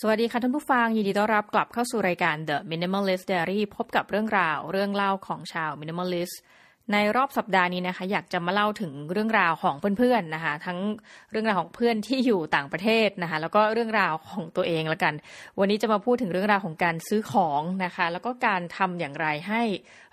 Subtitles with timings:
[0.00, 6.34] สวัสดีค่ะท่านผู้ฟัง ยินดีต้อนรับกลับเข้าสู่รายการ The Minimalist Diary พบกับเรื่องราวเรื่องเล่าของชาว Minimalist
[6.92, 10.78] ในรอบสัปดาห์นี้นะคะ อยากจะมาเล่าถึงเรื่องราวของเพื่อนๆนะคะ ทั้ง
[11.30, 15.14] เรื่องราวของเพื่อนที่อยู่ต่างประเทศนะคะ แล้วก็เรื่องราวของตัวเองละกัน
[15.58, 19.62] วันนี้จะมาพูดถึงเรื่องราวของการซื้อของนะคะ แล้วก็การทำอย่างไรให้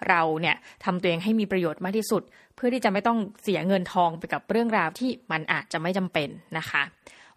[0.07, 0.55] เราเนี่ย
[0.85, 2.23] ทำตัวเองให้มีประโยชน์มากที่สุด
[2.55, 6.83] เพื่อที่จะไม่ต้องเสียเงินทองไปกับเรื่องราวที่มันอาจจะไม่จำเป็นนะคะ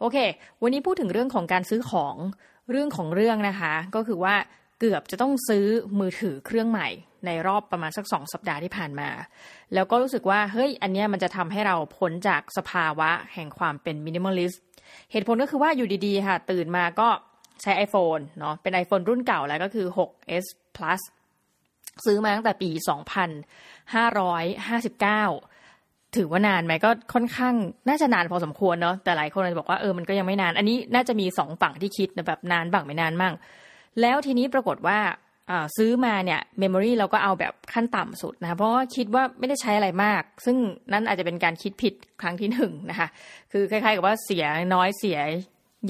[0.00, 0.16] โอเค
[0.62, 2.16] วันนี้พูดถึงเรื่องของการซื้อของ
[2.70, 4.34] เรื่องของเรื่องนะคะ ก็คือว่า
[4.80, 5.64] เกือบจะต้องซื้อ
[5.98, 6.88] มือถือเครื่องใหม่
[7.26, 9.10] ในรอบประมาณสักสองสัปดาห์ที่ผ่านมา
[9.74, 14.60] แล้วก็รู้สึกว่าเฮ้ย อันนี้มันจะทำให้เราพ้นจากสภาวะแห่งความเป็น minimalist
[15.12, 17.08] เหตุผลก็คือว่าอยู่ดีๆ ค่ะ ตื่นมาก็
[17.62, 20.46] ใช้ iPhone เนาะเป็น iPhone รุ่นเก่าแล้วก็คือ 6s
[20.76, 21.00] plus
[22.04, 22.70] ซื้อมาตั้งแต่ปี
[23.56, 25.57] 2559
[26.16, 27.54] ถือว่านานไหมก็ค่อนข้าง
[27.88, 33.34] น่าจะนานพอสมควรเนาะแต่หลายคนจะบอกว่าเออมันก็ยังไม่นาน อันนี้น่าจะมีสองฝั่งที่คิดนะแบบนานบ้างไม่นานมั่ง
[34.00, 34.98] แล้วทีนี้ปรากฏว่า
[35.76, 40.56] ซื้อมาเนี่ยเมมโมรีเราก็เอาแบบขั้นต่ำสุดนะคะเพราะว่าคิดว่าไม่ได้ใช้อะไรมาก ซึ่ง
[40.92, 43.08] นั่นอาจจะเป็นการคิดผิดครั้งที่หนึ่งนะคะ
[43.52, 44.44] คือคล้ายๆกับว่าเสีย
[44.74, 45.18] น้อยเสีย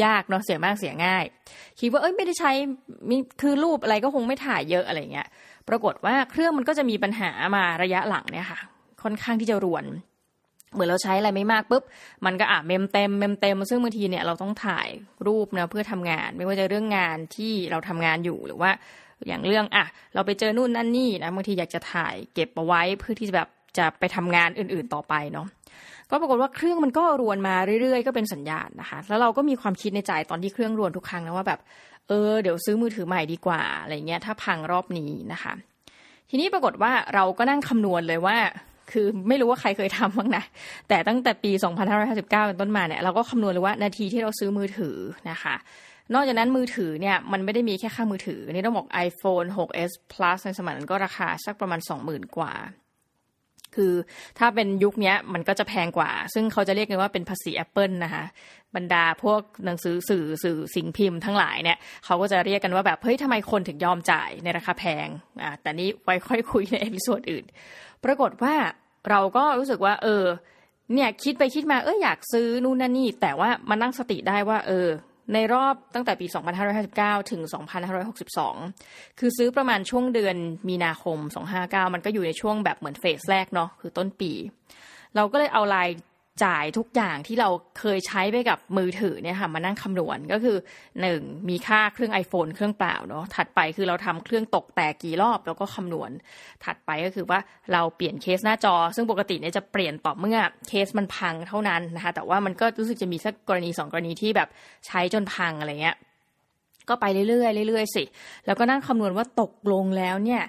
[0.04, 1.24] ยากเนาะเสียมากเสียง่าย
[1.80, 2.52] คิดว่าเอ้ยไม่ได้ใช้
[3.40, 5.28] คือรูปอะไรก็คงไม่ถ่ายเยอะอะไรเงี้ย
[5.68, 8.60] ปรากฏว่าเครื่องมันก็จะมีปัญหามาระยะหลังเนี่ยค่ะ
[9.02, 9.84] ค่อนข้างที่จะรวน
[10.72, 11.82] เหมือนเราใช้อะไรไม่มากปุ๊บ
[12.26, 14.88] มันก็อะเมมเต็มเมมเต็ม ซึ่งบางทีเนี่ยเราต้องถ่าย
[15.26, 18.70] รูปนะเพื่อทำงาน ไม่ว่าจะเรื่องงานที่เราทำงานอยู่หรือว่า
[19.28, 25.46] อย่างเรื่องอะ เราไปเจอนู่นนั่นนี่นะบางทีอยากจะถ่ายเก็บเอาไว้เพื่อที่จะแบบจะไปทำงานอื่นๆต่อไปเนาะ
[26.10, 31.60] ก็ปรากฏว่าเครื่องมันก็รวนมาเรื่อยๆ ก็เป็นสัญญาณนะคะ แล้วเราก็มีความคิดในใจตอนที่เครื่องรวนทุกครั้งนะว่าแบบ
[32.08, 35.52] เออเดี๋ยวซื้อมือถือใหม่ดีกว่าอะไรเงี้ยถ้าพังรอบนี้นะคะ
[36.30, 38.36] ทีนี้ปรากฏว่าเราก็นั่งคำนวณเลยว่า
[38.92, 40.44] คือไม่รู้ว่าใครเคยทำบ้างนะ
[40.88, 41.50] แต่ตั้งแต่ปี
[41.94, 44.96] 2559 เป็นต้นมาเนี่ยเราก็คำนวณเลยว่านาทีที่เราซื้อมือถือ
[45.30, 45.56] นะคะ
[46.14, 52.52] นอกจากนั้นมือถือเนี่ยมันไม่ได้มีแค่ค่ามือถือ นี่ต้องบอก iPhone 6s Plus ในสมัยนั้นก็ราคาสักประมาณ 20,000 กว่า
[53.76, 53.94] คือ
[54.38, 58.24] ถ้าเป็นยุคนี้มันก็จะแพงกว่า ซึ่งเขาจะเรียกกันว่าเป็นภาษี Apple นะคะ
[58.76, 65.08] บรรดาพวกหนังสือสื่อสื่อสิ่งพิมพ์ทั้งหลายเนี่ยเขาก็จะเรียกกันว่าแบบเฮ้ยทำไมคนถึงยอมจ่ายในราคาแพง
[65.42, 67.44] อ่าแต่นี้ไว้ค่อยคุยใน episode อื่น
[68.04, 68.54] ปรากฏว่า
[69.10, 70.24] เราก็รู้สึกว่า เออ
[70.94, 74.88] เนี่ยคิดไปคิดมาเอออยากซื้อนู่นนั่นนี่ แต่ว่ามานั่งสติได้ว่า เออ
[75.34, 76.26] ในรอบตั้งแต่ปี
[76.78, 77.42] 2559 ถึง
[78.50, 80.36] 2562 คือซื้อประมาณช่วงเดือน
[80.68, 81.18] มีนาคม
[81.56, 84.32] 259 มันก็อยู่ในช่วงแบบเหมือน phase แรกเนาะคือต้นปี
[85.16, 85.88] เราก็เลยเอาลาย
[86.44, 90.56] จ่ายทุกอย่างที่เราเคยใช้ไปกับมือถือเนี่ยค่ะมานั่งคำนวณก็คือ
[91.00, 96.10] หนึ่งมีค่าเครื่อง iPhone เครื่องเปล่าเนาะถัดไปคือเราทำเครื่องตกแตกกี่รอบแล้วก็คำนวณ
[96.64, 97.38] ถัดไปก็คือว่า
[97.72, 100.38] เราเปลี่ยนเคสหน้าจอ ซึ่งปกติเนี่ยจะเปลี่ยนต่อเมื่อ
[100.68, 104.48] เคสมันพังเท่านั้นนะคะแต่ว่ามันก็รู้สึกจะมีสักกรณีสองกรณีที่แบบ
[104.86, 105.96] ใช้จนพังอะไรเงี้ย
[106.88, 108.04] ก็ไปเรื่อยๆเรื่อยๆสิ
[108.46, 110.42] แล้วก็นั่งคำนวณว่าตกลงแล้วเนี่ย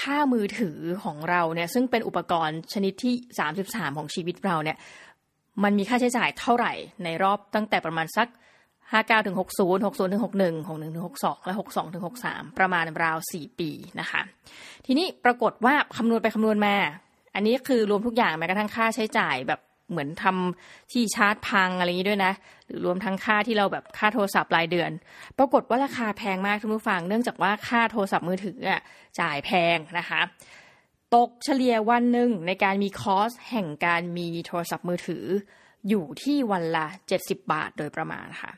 [0.00, 3.14] ค่ามือถือของเราเนี่ยซึ่งเป็นอุปกรณ์ชนิดที่
[3.56, 4.76] 33 ของชีวิตเราเนี่ย
[5.62, 6.72] มันมีค่าใช้จ่ายเท่าไหร่
[7.04, 8.28] ในรอบตั้งแต่ประมาณสัก
[8.76, 14.20] 59ถึง60 60ถึง61 61ถึง62 และ 62ถึง63 ประมาณราว 4 ปีนะคะ
[14.86, 16.76] ทีนี้ปรากฏว่าคำนวณไปคำนวณมา
[17.34, 22.32] อันนี้คือรวมทุกอย่างแม้กระทั่งค่าใช้จ่ายแบบเหมือนทำที่ชาร์จพังอะไรอย่างนี้ด้วยนะ
[22.66, 24.90] หรือรวมทั้งค่าที่เราแบบค่าโทรศัพท์รายเดือน
[25.38, 28.80] ปรากฏว่าราคาแพงมากทุกผู้ฟัง เนื่องจากว่าค่าโทรศัพท์มือถืออะ
[29.20, 30.20] จ่ายแพงนะคะ
[31.14, 35.24] ตกเฉลี่ยวันหนึ่งในการมีคอสแห่งการมีโทรศัพท์มือถือ
[35.88, 38.52] อยู่ที่วันละเจ็ดสิบบาทโดยประมาณค่ะ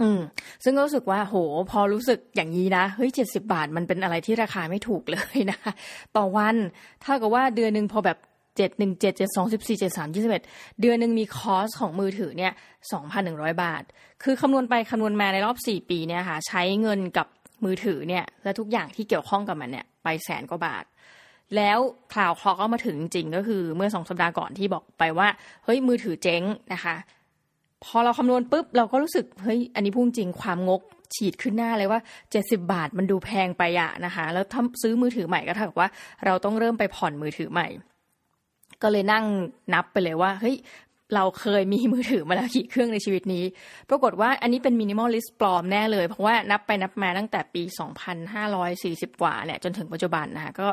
[0.00, 0.20] อืม
[0.64, 1.36] ซึ่งก็รู้สึกว่า โห
[1.70, 5.72] พอรู้สึกอย่างนี้นะเฮ้ยเจ็ดสิบาทมันเป็นอะไรที่ราคาไม่ถูกเลยนะคะ
[6.16, 6.56] ต่อวัน
[7.02, 8.18] เท่ากับว่าเดือนหนึ่งพอแบบ
[8.56, 10.42] เจ็ดหนึ่งเจ็ดเจ็ดสองสิบสี่เจ็ดสามยี่สิบเอ็ด
[10.80, 12.52] เดือนหนึ่งมีคอสของมือถือเนี่ย
[12.92, 13.82] สองพันหนึ่งร้อยบาท
[14.22, 17.26] คือคำนวณไปคำนวณมาในรอบสี่ปีเนี่ยค่ะ ใช้เงินกับ
[17.64, 20.84] มือถือเนี่ย และทุกอย่างที่เกี่ยวข้องกับมันเนี่ย ไปแสนกว่าบาท
[21.56, 21.78] แล้ว
[22.12, 25.28] คลาวคลอก็มาถึงจริงก็คือเมื่อสองสัปดาห์ก่อนที่บอกไปว่า
[25.64, 26.42] เฮ้ยมือถือเจ๊ง
[26.72, 26.94] นะคะ
[27.84, 30.82] พอเราคำนวณปุ๊บ เราก็รู้สึก เฮ้ย อันนี้พุ่งจริงความงก
[31.16, 32.00] ฉีดขึ้นหน้าเลยว่า
[32.30, 35.88] เจ็ดสิบาทมันดูแพงไปอะนะคะ แล้วถ้าซื้อมือถือใหม่ก็เท่ากับว่า
[36.26, 37.68] เราต้องเริ่มไปผ่อนมือถือใหม่
[38.82, 39.24] ก็เลยนั่ง
[39.74, 40.56] นับไปเลยว่าเฮ้ย
[41.14, 43.44] เราเคยมีมือถือมาแล้วกี่เครื่องในชีวิตนี้
[43.90, 47.62] ปรากฏว่าอันนี้เป็น minimalist ปลอมแน่เลย เพราะว่านับไปนับมาตั้งแต่ปี
[48.42, 50.68] 2540 กว่าแหละจนถึงปัจจุบันนะคะก็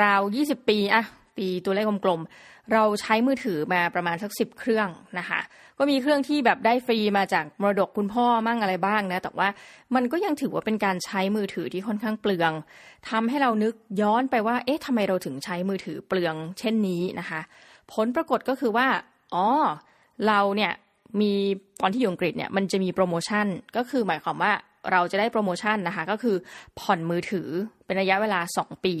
[0.00, 1.04] ราว 20 ปีอะ
[1.38, 5.40] ปีตัวเลขกลมๆ เราใช้มือถือมาประมาณสักสิบเครื่องนะคะ
[5.78, 9.48] ก็มีเครื่องที่แบบได้ฟรีมาจากมรดกคุณพ่อมั่งอะไรบ้างนะ แต่ว่า
[9.94, 12.52] มันก็ยังถือว่าเป็นการใช้มือถือที่ค่อนข้างเปลือง
[13.10, 17.40] ทำให้เรานึกย้อนไปว่า เอ๊ะทำไมเราถึงใช้มือถือเปลืองเช่นนี้นะคะ
[17.92, 18.86] ผลปรากฏก็คือว่า
[19.34, 19.46] อ๋อ
[20.26, 20.72] เราเนี่ย
[21.20, 21.32] มี
[21.80, 23.46] ตอนที่อยู่อังกฤษเนี่ยมันจะมีโปรโมชั่น
[23.76, 24.52] ก็คือหมายความว่า
[24.92, 26.36] เราจะได้โปรโมชั่นนะคะ ก็คือ
[26.78, 27.48] ผ่อนมือถือ
[27.86, 28.94] เป็นระยะเวลา 2 ปี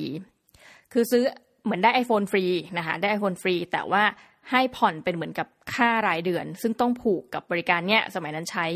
[0.92, 1.22] คือซื้อ
[1.64, 2.44] เหมือนได้ iPhone ฟรี
[2.78, 4.02] นะคะได้ iPhone ฟรี แต่ว่า
[4.50, 8.66] ให้ผ่อนเป็นเหมือนกับค่ารายเดือน ซึ่งต้องผูกกับบริการเนี้ยสมัยนั้นใช้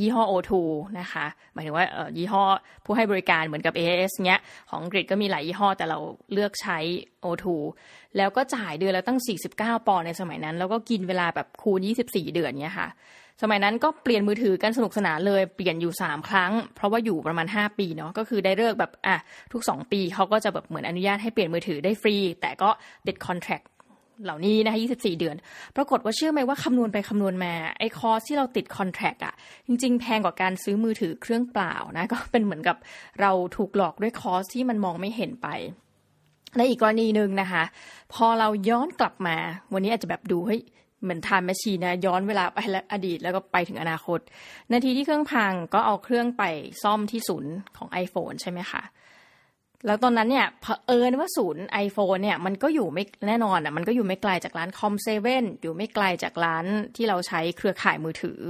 [0.00, 0.52] ยี่ห้อ O2
[1.00, 1.86] นะคะ หมายถึงว่า
[2.18, 2.44] ยี่ห้อ
[2.84, 5.98] ผู้ให้บริการเหมือนกับ AS เนี้ย ของอังกฤษก็มีหลายยี่ห้อแต่เรา
[6.32, 6.78] เลือกใช้
[7.24, 7.46] O2
[8.16, 9.20] แล้วก็จ่ายเดือนละตั้ง
[9.54, 11.78] 49 ปอนด์ในสมัยนั้น แล้วก็กินเวลาแบบคูณ
[12.08, 12.88] 24 เดือนเนี้ยค่ะ
[13.42, 19.16] สมัยนั้นก็เปลี่ยนมือถือกันสนุกสนานเลยเปลี่ยนอยู่ 3 ครั้ง เพราะว่าอยู่ประมาณ 5 ปีเนาะก็คือได้เลิกแบบอะ
[19.52, 22.70] ทุก 2 ปีเขาก็จะแบบเหมือนอนุญาตให้เปลี่ยนมือถือได้ฟรี แต่ก็
[23.06, 23.60] ติดคอนแทค
[24.24, 25.36] เหล่านี้นะคะ24 เดือน
[25.76, 29.34] ปรากฏว่าเชื่อไหมว่าคำนวณไปคำนวณมาไอ้ cost ที่เราติด contract อะ
[29.66, 32.76] จริง ๆ แพงกว่าการซื้อมือถือเครื่องเปล่านะก็เป็นเหมือนกับ
[33.20, 35.48] เราถูกหลอกด้วย cost ที่มันมองไม่เห็นไป
[36.56, 37.64] และอีกกรณีหนึ่งนะคะ
[38.12, 39.36] พอเราย้อนกลับมา
[39.72, 40.62] วันนี้อาจจะแบบดูเฮ้ย
[41.02, 44.20] เหมือน time machine ะย้อนเวลาไปแล้วอดีตแล้วก็ไปถึงอนาคต
[44.72, 46.44] นาทีที่เครื่องพังก็เอาเครื่องไป
[46.82, 48.82] ซ่อมที่ศูนย์ของ iPhone ใช่ไหมคะ
[49.86, 56.66] แล้วตอนนั้นเนี่ยเผอิญว่าศูนย์ iPhone เนี่ยมันก็อยู่ไม่แน่นอนอะมันก็อยู่ไม่ไกลจากร้าน Com7อยู่ไม่ไกลจากร้าน
[56.96, 58.40] ที่เราใช้เครือข่ายมือถือ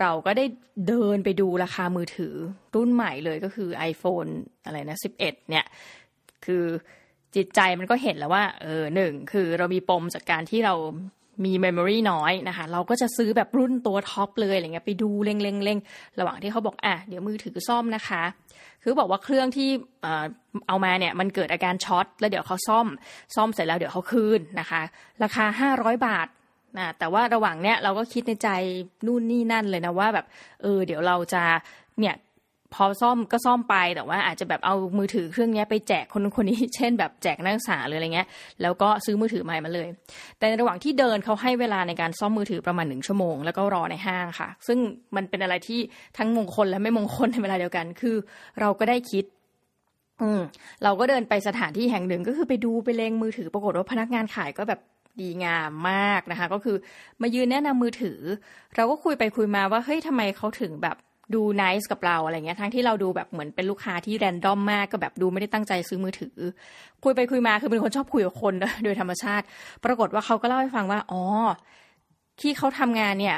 [0.00, 0.44] เราก็ได้
[0.88, 2.34] เดินไปดูราคามือถือ
[2.74, 4.30] รุ่นใหม่เลยก็คือ iPhone
[4.64, 5.64] อะไรนะ 11 เนี่ย
[6.44, 6.64] คือ
[7.36, 10.74] จิตใจมันก็เห็นแล้วว่าเออหนึ่งคือเรามีปมจากการที่เรา
[11.44, 18.22] มี memory น้อยนะคะ เราก็จะซื้อแบบรุ่นตัวท็อปเลยอะไรเงี้ยไปดูเล็งๆระหว่างที่เขาบอกอะเดี๋ยวมือถือซ่อมนะคะ
[18.82, 19.70] คือบอกว่าเครื่องที่
[20.68, 22.86] เอามาเนี่ยมันเกิดอาการช็อตแล้วเดี๋ยวเขาซ่อม
[23.36, 24.80] ซ่อมเสร็จแล้วเดี๋ยวเขาคืนนะคะ
[25.22, 25.44] ราคา
[25.76, 26.26] 500 บาท
[26.78, 28.48] นะแต่ว่าระหว่างเนี้ยเราก็คิดในใจ
[29.06, 30.26] นู่นนี่นั่นเลยนะว่าแบบ
[30.62, 31.42] เออเดี๋ยวเราจะ
[32.00, 32.14] เนี่ย
[32.74, 38.28] พอซ่อมก็ซ่อมไปแต่ว่าอาจจะแบบเอามือถือเครื่องนี้ไปแจกคนคนนี้ เช่นแบบแจกนักศึกษาหรืออะไรเงี้ย
[38.62, 39.88] แล้วก็ซื้อมือถือใหม่มาเลย
[40.38, 44.78] แต่ในระหว่างที่เดินเขาให้เวลาในการซ่อมมือถือประมาณหนึ่งชั่วโมง แล้วก็รอในห้างค่ะ ซึ่ง
[45.16, 45.80] มันเป็นอะไรที่
[46.18, 48.16] ทั้งมงคลและไม่มงคลในเวลาเดียวกัน คือ
[48.60, 49.24] เราก็ได้คิด
[50.22, 50.40] อืม
[50.84, 54.80] เราก็เดินไปสถานที่แห่งหนึ่งก็คือไปดูไปเลงมือถือปรากฏว่าพนักงานขายก็แบบ
[55.20, 56.76] ดีงามมากนะคะ ก็คือ
[57.22, 58.20] มายืนแนะนำมือถือ
[58.76, 60.96] เราก็คุยไปคุยมาว่าเฮ้ยทำไมเขาถึงแบบ
[61.34, 66.36] ดูนิสกับเราอะไรเงี้ยทั้งที่เราดูแบบเหมือนเป็นลูกค้าที่แรนดอมมากก็แบบดูไม่ได้ตั้งใจซื้อมือถือ
[67.04, 68.54] คุยไปคุยมาคือเป็นคนชอบคุยกับคน
[68.84, 69.44] โดยธรรมชาติ
[69.84, 71.22] ปรากฏว่าเขาก็เล่าให้ฟังว่าอ๋อ
[72.40, 73.36] ที่เขาทำงานเนี่ย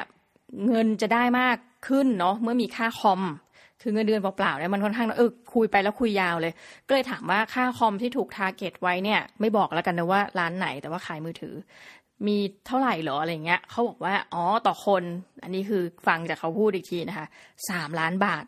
[0.67, 1.57] เงินจะได้มาก
[1.89, 3.23] ขึ้นเนาะเมื่อมีค่าคอม
[3.83, 6.53] คือเงินเดือนเปล่าๆเนี่ยมันค่อนข้างเออคุยไปแล้วคุยยาวเลย
[6.89, 11.55] ก็เลยถามว่าค่าคอมที่ถูก target ไว้เนี่ย ไม่บอกแล้วกันนะว่าร้านไหนแต่ว่าขายมือถือ
[12.27, 12.37] มี
[12.67, 15.03] เท่าไหร่หรออะไรเงี้ยเขาบอกว่า อ๋อต่อคน
[15.43, 17.27] อันนี้คือฟังจากเขาพูดอีกทีนะคะ
[17.71, 18.45] สามล้านบาท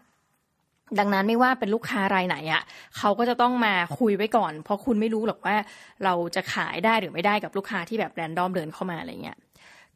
[0.99, 2.63] ดังนั้นไม่ว่าเป็นลูกค้ารายไหนอะ่ะ
[2.99, 5.57] เขาก็จะต้องมาคุยไว้ก่อน เพราะคุณไม่รู้หรอกว่า
[6.05, 9.39] เราจะขายได้หรือไม่ได้กับลูกค้าที่แบบ random เดินเข้ามาอะไรเงี้ย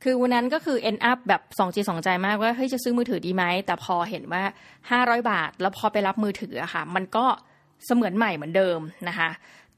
[0.02, 4.42] คือวันนั้นก็คือ end up แบบสองจีสองใจมากว่าเฮ้ยจะซื้อมือถือดีไหม แต่พอเห็นว่า
[4.90, 7.26] ห้าร้อยบาท แล้วพอไปรับมือถืออะค่ะ มันก็
[7.86, 8.78] เสมือนใหม่เหมือนเดิม
[9.08, 9.28] นะคะ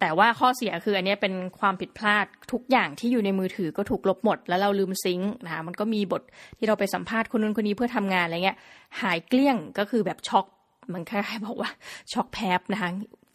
[0.01, 6.23] แต่ว่าข้อเสียคืออันนี้เป็นความผิดพลาดทุกอย่างที่อยู่ในมือถือก็ถูกลบหมด แล้วเราลืมซิงค์นะคะมันก็มีบท
[6.59, 8.59] ที่เราไปสัมภาษณ์คนนู้นคนนี้เพื่อทำงานอะไรเงี้ย
[9.01, 10.47] หายเกลี้ยงก็คือแบบช็อก
[10.93, 11.71] มันคล้ายๆบอกว่า
[12.13, 12.91] ช็อกแพบนะคะ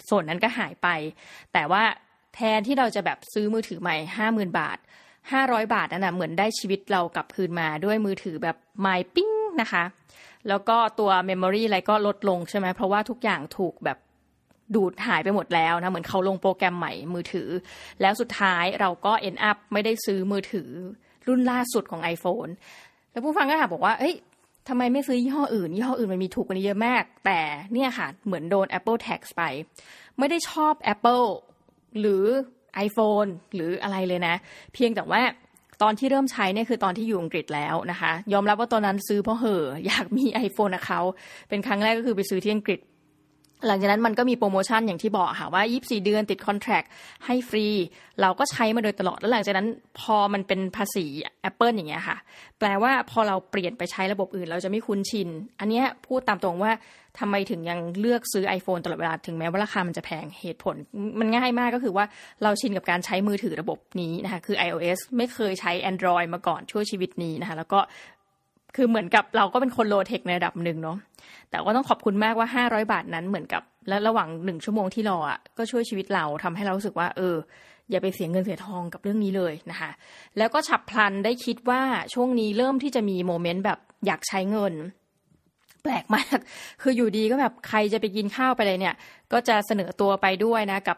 [0.10, 0.88] ส่วนนั้นก็หายไป
[1.54, 1.84] แต่ว่า
[2.36, 4.78] แทนที่เราจะแบบซื้อมือถือใหม่ห้าหมื่นบาท
[5.32, 9.32] ห้าร้อยบาทนั่นนะเหมือนได้ชีวิตเรากลับคืนมาด้วยมือถือแบบไม่ปิ้ง
[9.62, 9.84] นะคะ
[10.48, 13.98] แล้วก็ตัวเมมโมรีอะไรก็ลดลงใช่ไหมเพราะว่าทุกอย่างถูกแบบ
[14.76, 17.50] ดูดหายไปหมดแล้วนะเหมือนเขาลงโปรแกรมใหม่มือถือ
[18.02, 20.70] แล้วสุดท้ายเราก็เอ็นอัพไม่ได้ซื้อมือถือ
[21.28, 22.52] รุ่นล่าสุดของ iPhone
[23.12, 24.16] แล้วผู้ฟังก็ถามบอกว่าเอ้ย
[24.68, 27.40] ทำไมไม่ซื้อยี่ห้ออื่น ยี่ห้ออื่นมันมีถูกกว่านี้เยอะมาก แต่
[27.74, 29.44] เนี่ยค่ะ เหมือนโดน Apple Tax ไป
[30.20, 31.26] ไม่ได้ชอบ Apple
[32.00, 32.24] หรือ
[32.88, 34.36] iPhone หรืออะไรเลยนะ
[34.74, 35.22] เพียงแต่ว่า
[35.82, 41.02] ตอนที่เริ่มใช้เนี่ยคือตอนที่อยู่อังกฤษแล้วนะคะ ยอมรับว่าตอนนั้นซื้อเพราะเหออยากมี iPhone นะเขา
[41.50, 42.80] เป็นครั้งแรกก็คือไปซื้อที่อังกฤษ
[43.68, 46.84] หลังจากนั้นมันก็มีโปรโมชั่นอย่างที่บอกค่ะว่า 24 เดือนติดคอนแทค
[47.26, 47.68] ให้ฟรี
[48.22, 49.68] เราก็ใช้มาโดยตลอด แล้วหลังจากนั้น
[50.00, 51.06] พอมันเป็นภาษี
[51.50, 52.18] Apple อย่างเงี้ยค่ะ
[52.60, 56.72] แปลว่าพอเราเปลี่ยนไปใช้ระบบอื่น เราจะไม่คุ้นชิน อันนี้พูดตามตรงว่า
[57.20, 60.76] ทำไมถึงยังเลือกซื้อ iPhone ตลอดเวลาถึงแม้ว่าราคามันจะแพงเหตุผล
[61.20, 62.06] มันง่ายมากก็คือว่า
[62.44, 67.80] เราชินกับการใช้มือถือระบบนี้นะคะคือ iOS ไม่เคยใช้ Android มาก่อนช่วชีวิตนี้นะคะแล้วก็
[68.76, 70.98] คือเหมือนกับเราก็เป็นคนโลเทคในระดับหนึ่งเนาะ
[71.50, 77.36] แต่ก็ต้องขอบคุณมากว่า 500 บาทนั้นเหมือนกับ และระหว่างหนึ่งชั่วโมงที่รออะก็ช่วยชีวิตเราทำให้เรารู้สึกว่า เออ
[77.90, 79.92] อย่าไปเสียเงินเสียทองกับเรื่องนี้เลยนะคะ
[80.38, 81.82] แล้วก็ฉับพลันได้คิดว่า
[82.14, 84.74] ช่วงนี้เริ่มที่จะมีโมเมนต์แบบอยากใช้เงิน
[85.84, 86.38] แปลกมาก
[86.82, 88.96] คืออยู่ดีก็แบบใครจะไปกินข้าวไปเลยเนี่ย
[89.34, 90.98] ก็จะเสนอตัวไปด้วยนะกับ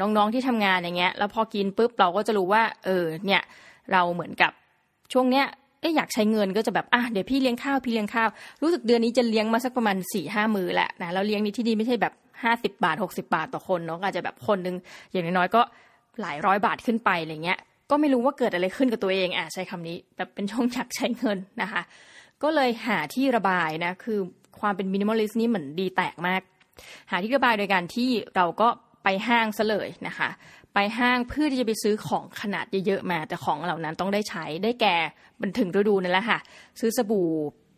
[0.00, 3.42] น้องๆที่ทำงานอย่างเงี้ย แล้วพอกินปุ๊บเราก็จะรู้ว่า เออ เนี่ย
[3.92, 4.52] เราเหมือนกับ
[5.12, 5.46] ช่วงเนี้ย
[5.80, 8.28] เอ๊ะอยากใช้เงินก็จะแบบอะเดี๋ยวพี่เลี้ยงข้าวพี่เลี้ยงข้าว
[8.62, 14.76] รู้สึกเดือนนี้จะเลี้ยงมาสักประมาณสี่ห้ามือแหละนะแล้วเลี้ยงนี้ที่ดีไม่ใช่แบบห้าสิบาทหกสิบาทต่อคนเนาะอาจจะแบบคนหนึ่ง
[15.12, 15.62] อย่างน้อยๆก็
[16.20, 17.58] หลายร้อยบาทขึ้นไปอะไรเงี้ย
[17.90, 21.82] ก็ไม่รู้ว่าเกิดอะไรขึ้นกับตัวเองอะใช้คำนี้ แบบเป็นช่องอยากใช้เงินนะคะ
[22.42, 24.18] ก็เลยหาที่ระบายนะคือ
[24.60, 26.42] ความเป็นมินิมอลิสต์นี่เหมือนดีแตกมาก
[27.10, 28.68] หาที่ระบายโดยการที่เราก็
[29.04, 30.28] ไปห้างซะเลยนะคะ
[30.80, 34.96] ไปห้างเพื่อที่จะไปซื้อของขนาดเยอะๆมา แต่ของเหล่านั้นต้องได้ใช้ได้แก่
[35.40, 36.38] มันถึงฤดูนั่นแหละค่ะ
[36.80, 37.28] ซื้อสบู่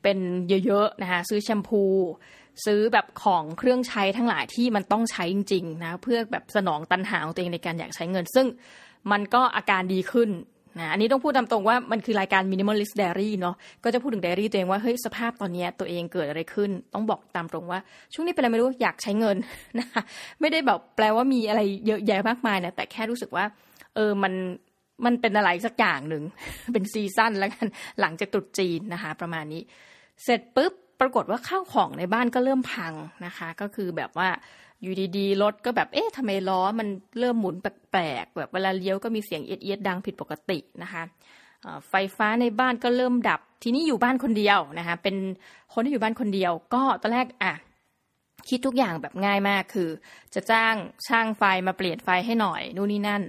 [0.02, 0.18] เป็น
[0.66, 1.82] เยอะๆนะคะซื้อแชมพู
[2.64, 8.46] ซื้อแบบของเครื่องใช้ทั้งหลายที่มันต้องใช้จริงๆนะเพื่อแบบสนองตันหาของตัวเองในการอยากใช้เงิน ซึ่ง
[9.10, 10.28] มันก็อาการดีขึ้น
[10.78, 17.80] นะอันนี้ต้องพูดตามตรงว่ามันคือรายการ minimalist diary เนาะก็จะพูดถึง diary ตัวเองว่าเฮ้ยสภาพตอนนี้ตัวเองเกิดอะไรขึ้น ต้องบอกตามตรงว่า
[18.12, 19.36] ช่วงนี้เป็นอะไรไม่รู้อยากใช้เงิน
[19.78, 20.02] นะคะ
[20.40, 23.44] ไม่ได้แบบแปลว่ามีอะไรเยอะแยะมากมายนะแต่แค่รู้สึกว่า
[23.94, 24.32] เออมัน
[25.04, 26.22] มันเป็นอะไรสักอย่างหนึ่ง
[26.72, 27.66] เป็นซีซั่นแล้วกัน
[28.00, 29.62] หลังจากตรุษจีนนะคะ ประมาณนี้
[30.24, 32.92] เสร็จปุ๊บปรากฏว่าข้าวของในบ้านก็เริ่มพัง
[33.26, 34.28] นะคะ ก็คือแบบว่า
[34.82, 41.02] อยู่ดีๆ รถก็แบบ เอ๊ะทำไมล้อมันเริ่มหมุนแปลกๆ แบบเวลาเลี้ยวก็มีเสียงเอียดๆดังผิดปกตินะคะ
[41.90, 45.16] ไฟฟ้าในบ้านก็เริ่มดับ ทีนี้อยู่บ้านคนเดียวนะคะ เป็น
[45.72, 47.52] คนที่อยู่บ้านคนเดียว ก็ตอนแรกอะ
[48.48, 49.88] คิดทุกอย่างแบบง่ายมากคือ
[50.34, 50.74] จะจ้าง
[51.06, 53.22] ช่างไฟมาเปลี่ยนไฟให้หน่อยนู่นนี่นั่น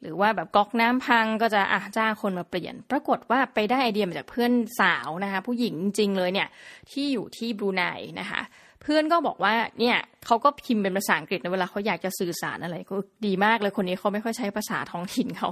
[0.00, 6.48] หรือว่าแบบก๊อกน้ำพังก็จะอะจ้างคนมาเปลี่ยน ปรากฏว่าไปได้ไอเดียมาจากเพื่อนสาวนะคะ ผู้หญิงจริงเลยเนี่ย
[6.90, 7.82] ที่อยู่ที่บรูไน
[8.20, 12.94] นะคะเพื่อนก็บอกว่าเนี่ยเขาก็พิมพ์เป็นภาษาอังกฤษในเวลาเขาอยากจะสื่อสารอะไรก็
[13.26, 15.48] ดีมากเลยคนนี้เขาไม่ค่อยใช้ภาษาท้องถิ่นเขา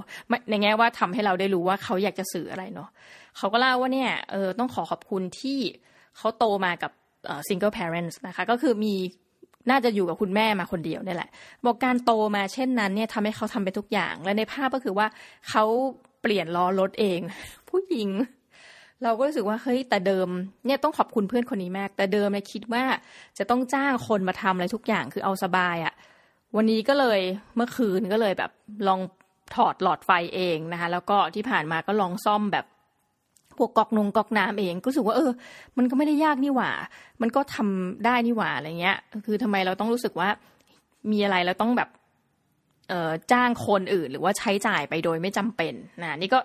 [0.49, 2.89] ในแง่ว่าทำให้เราได้รู้ว่าเขาอยากจะสื่ออะไรเนาะ
[3.37, 5.59] เขาก็เล่าว่าเนี่ยเออต้องขอขอบคุณที่
[6.17, 6.91] เขาโตมากับ
[7.47, 8.93] single parents นะคะก็คือมี
[9.69, 11.29] น่าจะอยู่กับคุณแม่มาคนเดียวนี่แหละ
[11.65, 15.07] บอกการโตมาเช่นนั้นเนี่ยทำให้เขาทำไปทุกอย่าง และในภาพก็คือว่า
[15.49, 15.63] เขา
[16.21, 17.19] เปลี่ยนล้อรถเอง
[17.69, 18.09] ผู้หญิง
[19.03, 20.27] เราก็รู้สึกว่าเฮ้ยแต่เดิม
[20.65, 22.83] เนี่ยต้องขอบคุณเพื่อนคนนี้มาก แต่เดิมเนี่ยคิดว่า
[23.37, 25.93] จะต้องจ้างคนมาทำอะไรทุกอย่างคือเอาสบายอะ่ะ
[26.55, 27.19] วันนี้ก็เลย
[27.55, 28.51] เมื่อคืนก็เลยแบบ
[28.87, 28.99] ลอง
[29.55, 32.65] ถอดหลอดไฟเองนะคะแล้วก็ที่ผ่านมาก็ลองซ่อมแบบ
[33.57, 35.31] พวกกอกนงกอกน้ำเองก็รู้สึกว่าเออ
[35.77, 36.71] มันก็ไม่ได้ยากนี่หว่า
[37.21, 40.29] มันก็ทำได้นี่หว่าอะไรเงี้ย คือทำไมเราต้องรู้สึกว่า
[41.11, 41.89] มีอะไรเราต้องแบบ
[42.89, 46.39] เอ่อจ้างคนอื่น หรือว่าใช้จ่ายไปโดยไม่จำเป็นนะนี่ก็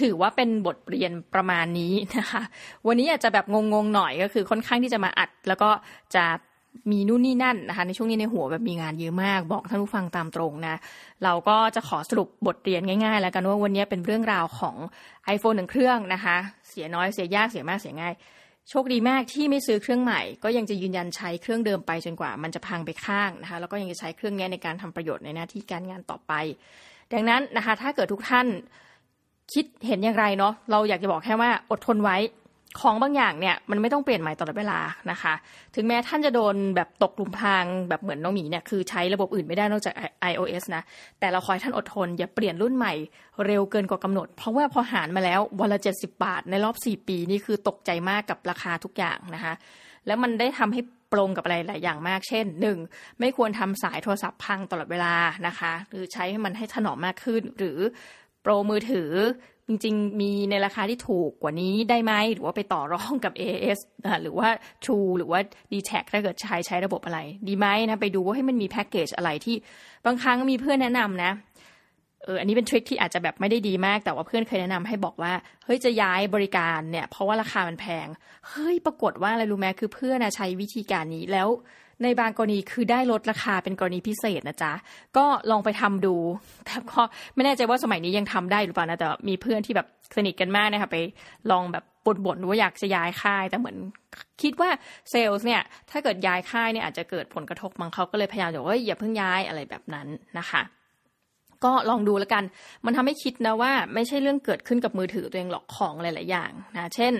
[0.00, 2.42] ถือว่าเป็นบทเรียนประมาณนี้นะคะ
[2.86, 5.70] วันนี้อาจจะแบบงงๆหน่อยก็คือค่อนข้างที่จะมาอัด แล้วก็
[6.14, 6.24] จะ
[6.90, 10.76] มีนู่นนี่นั่นนะคะในช่วงนี้ในหัวแบบมีงานเยอะมาก บอกท่านผู้ฟังตามตรงนะ
[11.24, 14.76] เราก็จะขอสรุปบทเรียนง่ายๆ แล้วกันว่าวันนี้เป็นเรื่องราวของ
[15.34, 16.36] iPhone หนึ่งเครื่องนะคะ
[16.68, 18.14] เสียน้อยเสียยากเสียมากเสียง่าย
[18.70, 26.32] โชคดีมากที่ไม่ซื้อเครื่องใหม่ ก็ยังจะยืนยันใช้เครื่องเดิมไปจนกว่ามันจะพังไปข้างนะคะแล้วก็ยังจะใช้เครื่องนี้ในการทำประโยชน์ในหน้าที่การงานต่อไป
[27.12, 28.46] ดังนั้นนะคะถ้าเกิดทุกท่าน
[29.52, 32.18] คิดเห็นอย่างไรเนาะเราอยากจะบอกแค่ว่าอดทนไว้
[32.80, 34.78] ของบางอย่างเนี่ยมันไม่ต้องเปลี่ยนใหม่ตลอดเวลา
[35.10, 35.34] นะคะ
[35.74, 39.94] ถึงแม้ท่านจะโดนแบบตกหลุมพรางแบบเหมือนน้องหมีเนี่ยคือใช้ระบบอื่นไม่ได้นอกจาก
[40.30, 40.82] iOS นะ
[41.20, 42.94] แต่เราคอยท่านอดทน อย่าเปลี่ยนรุ่นใหม่
[43.46, 49.54] เร็วเกินกว่ากำหนด เพราะว่าพอหารมาแล้ววันละเจ็ดสิบาท ในรอบสี่ปีนี่คือตกใจมากกับราคาทุกอย่างนะคะ
[50.06, 50.80] แล้วมันได้ทำให้
[51.12, 52.78] ปรงกับอะไรหลายอย่างมาก เช่นหนึ่ง
[53.20, 55.14] ไม่ควรทำสายโทรศัพท์พังตลอดเวลา
[55.46, 57.78] นะคะ หรือใช้ให้มันให้ถนอมมากขึ้น หรือ
[58.44, 59.12] โปรมือถือ
[59.68, 63.78] จริง ๆ มีในราคาที่ถูกกว่านี้ได้ไหม หรือว่าไปต่อรองกับ AS
[64.22, 64.48] หรือว่า
[64.84, 65.40] True หรือว่า
[65.72, 69.56] d t แทถ้าเกิดใช้ใช้ระบบอะไร ดีไหมนะ ไปดูว่าให้มันมีแพ็กเกจอะไรที่
[70.06, 71.32] บางครั้งมีเพื่อนแนะนำนะ
[72.24, 75.32] เอออันนี้เป็นทริคที่อาจจะแบบไม่ได้ดีมาก แต่ว่าเพื่อนเคยแนะนำให้บอกว่า
[75.64, 78.06] เฮ้ยจะย้ายบริการเนี่ย เพราะว่าราคามันแพง
[78.48, 81.48] เฮ้ยปรากฏว่าอะไรรู้ไหมคือเพื่อนใช้วิธีการนี้แล้ว
[82.02, 84.72] ในบางกรณีคือได้ลดราคาเป็นกรณีพิเศษนะจ๊ะ
[85.16, 86.14] ก็ลองไปทำดู
[86.66, 87.00] แต่ก็
[87.34, 89.86] ไม่แน่ใจว่าสมัยนี้ยังทำได้หรือเปล่านะ แต่มีเพื่อนที่แบบ
[90.16, 90.96] สนิทกันมากนะคะไป
[91.50, 91.84] ลองแบบ
[92.26, 93.76] บ่นๆว่าอยากจะย้ายค่าย แต่เหมือน
[94.42, 94.70] คิดว่า
[95.10, 100.06] เซลล์เนี่ย ถ้าเกิดย้ายค่ายเนี่ยอาจจะเกิดผลกระทบมังเขาก็เลยพยายามบอกว่าอย่าเพิ่งย้ายอะไรแบบนั้น
[100.38, 100.62] นะคะ
[101.64, 102.44] ก็ลองดูแล้วกัน
[102.84, 107.12] มันทำให้คิดนะว่าไม่ใช่เรื่องเกิดขึ้นกับมือถือตัวเองหรอกของหลาย ๆ อย่างนะ เช่น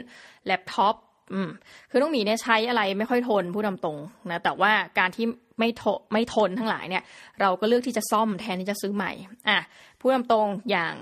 [0.47, 0.95] แล็ปท็อป
[1.33, 1.49] อืม
[1.91, 5.27] คือน้องหมีเนี่ยใช้อะไรไม่ค่อยทนพูดตรงๆนะแต่ว่าการที่
[5.59, 7.03] ไม่ทนไม่ทนทั้งหลายเนี่ย
[7.41, 9.13] เราก็เลือกที่จะซ่อมแทนที่จะซื้อใหม่
[9.49, 9.59] อะ
[10.01, 10.95] พูดตรงๆอย่าง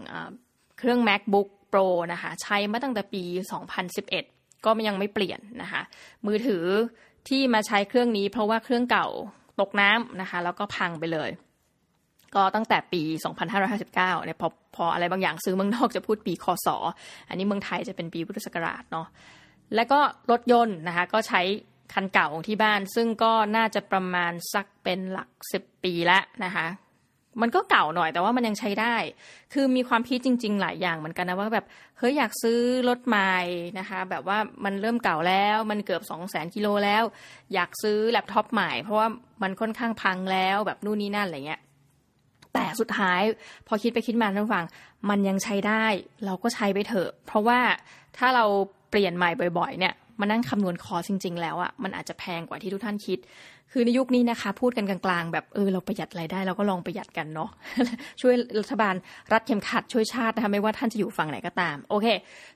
[0.79, 3.23] เครื่อง macbook pro นะคะ ใช้มาตั้งแต่ปี
[3.95, 5.83] 2011 ก็ยังไม่เปลี่ยนนะคะ
[6.26, 6.64] มือถือ
[7.29, 9.09] ที่มาใช้เครื่องนี้เพราะว่าเครื่องเก่า
[9.61, 11.31] ตกน้ำนะคะ แล้วก็พังไปเลย
[12.35, 13.02] ก็ตั้งแต่ปี
[13.49, 16.69] 2559เนี่ยพอพออะไรบางอย่างซื้อเมืองนอกจะพูดปีคศ
[17.29, 19.07] อันนี้เมืองไทยจะเป็นปีพุทธศักราชเนาะ
[19.75, 20.00] แล้วก็
[20.31, 21.43] รถยนต์นะคะก็ใช้
[21.95, 26.67] คันเก่าของที่บ้าน ซึ่งก็น่าจะประมาณสักเป็นหลักสิบปีแล้วนะคะ
[27.41, 28.95] มันก็เก่าหน่อยแต่ว่ามันยังใช้ได้
[29.52, 31.67] คือมีความคิดจริง ๆ หลายอย่างเหมือนกันนะว่าแบบ
[31.99, 33.35] เฮ้ยอยากซื้อรถใหม่
[33.79, 37.02] นะคะ แบบว่ามันเริ่มเก่าแล้วมันเกือบสองแสนกิโลแล้ว
[37.55, 39.09] อยากซื้อแล็ปท็อปใหม่เพราะว่า
[39.43, 41.61] มันค่อนข้างพังแล้วแบบนู่นนี่นั่นอะไรเงี้ย
[42.55, 43.21] แต่สุดท้าย
[43.67, 44.64] พอคิดไปคิดมาท่านฟัง
[45.09, 45.85] มันยังใช้ได้
[46.25, 47.61] เราก็ใช้ไปเถอะ เพราะว่า
[48.19, 48.45] ถ้าเรา
[48.92, 53.18] เปลี่ยนใหม่บ่อย ๆ เนี่ยมานั่งคำนวณคอจริง ๆ แล้วอะมันอาจจะแพงกว่าที่ทุกท่านคิด
[53.72, 57.50] คือในยุคนี้นะคะ พูดกันกลางๆ แบบเออเราประหยัดรายได้เราก็ลองประหยัดกันเนาะ
[58.20, 58.94] ช่วยรัฐบาล
[59.32, 62.06] รัดเข็มขัดช่วยชาตินะคะไม่ว่าท่านจะอยู่ฝั่งไหนก็ตาม โอเค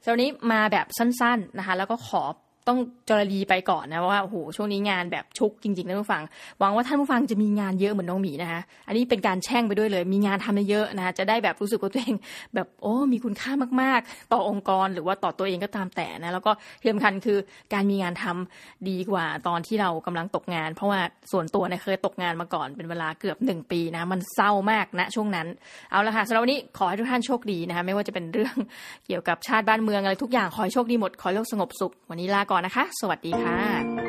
[0.02, 2.22] สำหรับนี้มาแบบสั้น ๆนะคะ แล้วก็ขอ
[2.68, 6.22] ต้องจรลีไปก่อนนะว่าโอ้โหช่วงนี้งานแบบชุกจริงๆท่านผู้ฟัง
[6.60, 12.16] หวังว่าท่านผู้ฟังจะมีงานเยอะเหมือนน้องหมีนะคะอันนี้เป็นการแช่งไปด้วยเลย มีงานทำเยอะนะะจะได้แบบรู้สึกว่าตัวเอง
[12.54, 17.38] แบบโอ้มีคุณค่ามากๆ ต่อองค์กรหรือว่าต่อตัวเองก็ตามแต่นะแล้วก็ที่สำคัญคือ
[17.74, 21.00] การมีงานทำดีกว่าตอนที่เรากำลังตกงาน เพราะว่า
[21.32, 25.46] ส่วนตัวเนี่ยเคยตกงานมาก่อนเป็นเวลาเกือบหนึ่งปีนะมันเศร้ามากนะช่วงนั้น
[25.90, 28.56] เอาละค่ะสำหรับวันนี้ขอให้ทุกท่านโชคดีนะคะไม่ว่าจะเป็นเรื่อง
[29.06, 34.05] เกี่ยวกับชาติบ้านเมืองอะไรทุกอย่างขอให้โชคดีหมดขอให้โลกสงบสุขวันนี้ลาก่อนนะคะ สวัสดีค่ะ